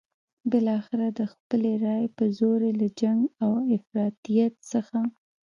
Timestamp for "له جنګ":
2.81-3.21